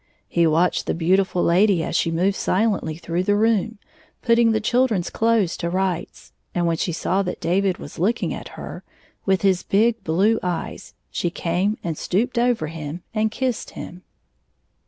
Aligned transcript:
He 0.27 0.47
watched 0.47 0.87
the 0.87 0.95
beautifiil 0.95 1.45
lady 1.45 1.83
as 1.83 1.95
she 1.95 2.09
moved 2.09 2.35
silently 2.35 2.97
through 2.97 3.21
the 3.21 3.35
room, 3.35 3.77
putting 4.23 4.51
the 4.51 4.59
chil 4.59 4.87
dren's 4.87 5.11
clothes 5.11 5.55
to 5.57 5.69
rights, 5.69 6.31
and 6.55 6.65
when 6.65 6.77
she 6.77 6.91
saw 6.91 7.21
that 7.21 7.39
David 7.39 7.77
was 7.77 7.99
looking 7.99 8.33
at 8.33 8.47
her, 8.57 8.83
with 9.27 9.43
his 9.43 9.61
big 9.61 10.03
blue 10.03 10.39
eyes, 10.41 10.95
she 11.11 11.29
came 11.29 11.77
and 11.83 11.99
stooped 11.99 12.39
over 12.39 12.65
him 12.65 13.03
and 13.13 13.29
kissed 13.29 13.73
him. 13.77 14.01